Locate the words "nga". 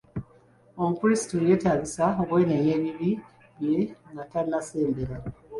4.11-4.23